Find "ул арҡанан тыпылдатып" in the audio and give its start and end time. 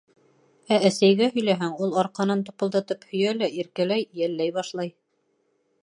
1.87-3.07